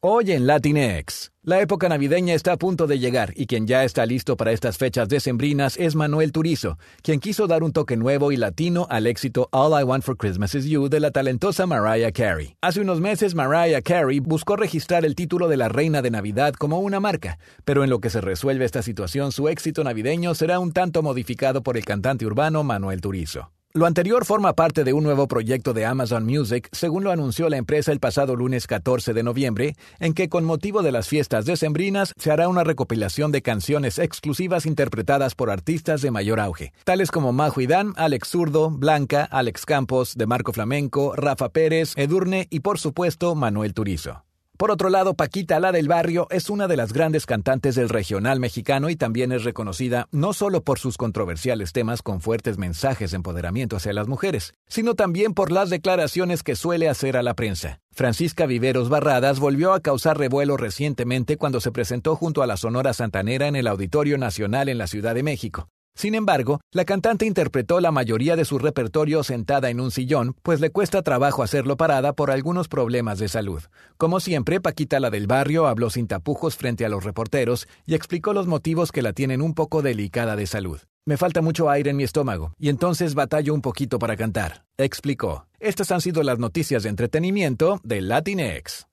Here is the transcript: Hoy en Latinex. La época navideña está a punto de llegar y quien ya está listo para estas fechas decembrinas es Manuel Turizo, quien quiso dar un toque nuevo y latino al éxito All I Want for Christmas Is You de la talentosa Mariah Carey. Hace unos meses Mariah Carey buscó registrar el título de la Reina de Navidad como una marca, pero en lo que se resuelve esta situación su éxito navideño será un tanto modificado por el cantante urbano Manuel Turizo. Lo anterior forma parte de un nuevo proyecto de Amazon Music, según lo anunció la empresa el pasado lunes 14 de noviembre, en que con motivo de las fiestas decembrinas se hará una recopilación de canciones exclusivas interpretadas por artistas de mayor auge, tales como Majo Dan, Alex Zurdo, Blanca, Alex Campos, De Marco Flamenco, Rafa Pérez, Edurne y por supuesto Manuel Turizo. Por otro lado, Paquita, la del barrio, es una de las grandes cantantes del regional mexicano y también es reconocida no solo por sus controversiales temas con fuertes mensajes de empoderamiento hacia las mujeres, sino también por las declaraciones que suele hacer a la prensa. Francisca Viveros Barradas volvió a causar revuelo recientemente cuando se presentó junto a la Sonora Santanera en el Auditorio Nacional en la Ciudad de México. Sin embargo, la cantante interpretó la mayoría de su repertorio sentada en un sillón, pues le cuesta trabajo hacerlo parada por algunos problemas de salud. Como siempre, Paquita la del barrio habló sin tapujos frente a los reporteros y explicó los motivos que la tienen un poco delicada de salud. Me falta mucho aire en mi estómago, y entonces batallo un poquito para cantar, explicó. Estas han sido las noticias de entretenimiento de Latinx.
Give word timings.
Hoy 0.00 0.30
en 0.30 0.46
Latinex. 0.46 1.32
La 1.42 1.60
época 1.60 1.88
navideña 1.88 2.32
está 2.32 2.52
a 2.52 2.56
punto 2.56 2.86
de 2.86 3.00
llegar 3.00 3.32
y 3.34 3.46
quien 3.46 3.66
ya 3.66 3.82
está 3.82 4.06
listo 4.06 4.36
para 4.36 4.52
estas 4.52 4.78
fechas 4.78 5.08
decembrinas 5.08 5.76
es 5.76 5.96
Manuel 5.96 6.30
Turizo, 6.30 6.78
quien 7.02 7.18
quiso 7.18 7.48
dar 7.48 7.64
un 7.64 7.72
toque 7.72 7.96
nuevo 7.96 8.30
y 8.30 8.36
latino 8.36 8.86
al 8.90 9.08
éxito 9.08 9.48
All 9.50 9.80
I 9.80 9.82
Want 9.82 10.04
for 10.04 10.16
Christmas 10.16 10.54
Is 10.54 10.66
You 10.66 10.88
de 10.88 11.00
la 11.00 11.10
talentosa 11.10 11.66
Mariah 11.66 12.12
Carey. 12.12 12.54
Hace 12.60 12.80
unos 12.80 13.00
meses 13.00 13.34
Mariah 13.34 13.82
Carey 13.82 14.20
buscó 14.20 14.54
registrar 14.54 15.04
el 15.04 15.16
título 15.16 15.48
de 15.48 15.56
la 15.56 15.68
Reina 15.68 16.00
de 16.00 16.12
Navidad 16.12 16.54
como 16.54 16.78
una 16.78 17.00
marca, 17.00 17.40
pero 17.64 17.82
en 17.82 17.90
lo 17.90 17.98
que 17.98 18.10
se 18.10 18.20
resuelve 18.20 18.66
esta 18.66 18.82
situación 18.82 19.32
su 19.32 19.48
éxito 19.48 19.82
navideño 19.82 20.32
será 20.36 20.60
un 20.60 20.70
tanto 20.70 21.02
modificado 21.02 21.64
por 21.64 21.76
el 21.76 21.84
cantante 21.84 22.24
urbano 22.24 22.62
Manuel 22.62 23.00
Turizo. 23.00 23.50
Lo 23.74 23.84
anterior 23.84 24.24
forma 24.24 24.54
parte 24.54 24.82
de 24.82 24.94
un 24.94 25.04
nuevo 25.04 25.28
proyecto 25.28 25.74
de 25.74 25.84
Amazon 25.84 26.24
Music, 26.24 26.70
según 26.72 27.04
lo 27.04 27.10
anunció 27.10 27.50
la 27.50 27.58
empresa 27.58 27.92
el 27.92 28.00
pasado 28.00 28.34
lunes 28.34 28.66
14 28.66 29.12
de 29.12 29.22
noviembre, 29.22 29.76
en 30.00 30.14
que 30.14 30.30
con 30.30 30.46
motivo 30.46 30.82
de 30.82 30.90
las 30.90 31.06
fiestas 31.06 31.44
decembrinas 31.44 32.14
se 32.16 32.30
hará 32.30 32.48
una 32.48 32.64
recopilación 32.64 33.30
de 33.30 33.42
canciones 33.42 33.98
exclusivas 33.98 34.64
interpretadas 34.64 35.34
por 35.34 35.50
artistas 35.50 36.00
de 36.00 36.10
mayor 36.10 36.40
auge, 36.40 36.72
tales 36.84 37.10
como 37.10 37.34
Majo 37.34 37.60
Dan, 37.68 37.92
Alex 37.96 38.28
Zurdo, 38.28 38.70
Blanca, 38.70 39.24
Alex 39.24 39.66
Campos, 39.66 40.14
De 40.16 40.26
Marco 40.26 40.54
Flamenco, 40.54 41.14
Rafa 41.14 41.50
Pérez, 41.50 41.92
Edurne 41.96 42.46
y 42.48 42.60
por 42.60 42.78
supuesto 42.78 43.34
Manuel 43.34 43.74
Turizo. 43.74 44.27
Por 44.58 44.72
otro 44.72 44.90
lado, 44.90 45.14
Paquita, 45.14 45.60
la 45.60 45.70
del 45.70 45.86
barrio, 45.86 46.26
es 46.30 46.50
una 46.50 46.66
de 46.66 46.76
las 46.76 46.92
grandes 46.92 47.26
cantantes 47.26 47.76
del 47.76 47.88
regional 47.88 48.40
mexicano 48.40 48.90
y 48.90 48.96
también 48.96 49.30
es 49.30 49.44
reconocida 49.44 50.08
no 50.10 50.32
solo 50.32 50.64
por 50.64 50.80
sus 50.80 50.96
controversiales 50.96 51.72
temas 51.72 52.02
con 52.02 52.20
fuertes 52.20 52.58
mensajes 52.58 53.12
de 53.12 53.18
empoderamiento 53.18 53.76
hacia 53.76 53.92
las 53.92 54.08
mujeres, 54.08 54.54
sino 54.66 54.96
también 54.96 55.32
por 55.32 55.52
las 55.52 55.70
declaraciones 55.70 56.42
que 56.42 56.56
suele 56.56 56.88
hacer 56.88 57.16
a 57.16 57.22
la 57.22 57.34
prensa. 57.34 57.78
Francisca 57.92 58.46
Viveros 58.46 58.88
Barradas 58.88 59.38
volvió 59.38 59.72
a 59.72 59.80
causar 59.80 60.18
revuelo 60.18 60.56
recientemente 60.56 61.36
cuando 61.36 61.60
se 61.60 61.70
presentó 61.70 62.16
junto 62.16 62.42
a 62.42 62.48
la 62.48 62.56
Sonora 62.56 62.92
Santanera 62.94 63.46
en 63.46 63.54
el 63.54 63.68
Auditorio 63.68 64.18
Nacional 64.18 64.68
en 64.68 64.78
la 64.78 64.88
Ciudad 64.88 65.14
de 65.14 65.22
México. 65.22 65.68
Sin 65.98 66.14
embargo, 66.14 66.60
la 66.70 66.84
cantante 66.84 67.26
interpretó 67.26 67.80
la 67.80 67.90
mayoría 67.90 68.36
de 68.36 68.44
su 68.44 68.60
repertorio 68.60 69.24
sentada 69.24 69.68
en 69.68 69.80
un 69.80 69.90
sillón, 69.90 70.36
pues 70.44 70.60
le 70.60 70.70
cuesta 70.70 71.02
trabajo 71.02 71.42
hacerlo 71.42 71.76
parada 71.76 72.12
por 72.12 72.30
algunos 72.30 72.68
problemas 72.68 73.18
de 73.18 73.26
salud. 73.26 73.64
Como 73.96 74.20
siempre, 74.20 74.60
Paquita 74.60 75.00
la 75.00 75.10
del 75.10 75.26
barrio 75.26 75.66
habló 75.66 75.90
sin 75.90 76.06
tapujos 76.06 76.54
frente 76.54 76.84
a 76.84 76.88
los 76.88 77.02
reporteros 77.02 77.66
y 77.84 77.96
explicó 77.96 78.32
los 78.32 78.46
motivos 78.46 78.92
que 78.92 79.02
la 79.02 79.12
tienen 79.12 79.42
un 79.42 79.54
poco 79.54 79.82
delicada 79.82 80.36
de 80.36 80.46
salud. 80.46 80.78
Me 81.04 81.16
falta 81.16 81.42
mucho 81.42 81.68
aire 81.68 81.90
en 81.90 81.96
mi 81.96 82.04
estómago, 82.04 82.52
y 82.60 82.68
entonces 82.68 83.16
batallo 83.16 83.52
un 83.52 83.60
poquito 83.60 83.98
para 83.98 84.16
cantar, 84.16 84.66
explicó. 84.76 85.48
Estas 85.58 85.90
han 85.90 86.00
sido 86.00 86.22
las 86.22 86.38
noticias 86.38 86.84
de 86.84 86.90
entretenimiento 86.90 87.80
de 87.82 88.02
Latinx. 88.02 88.88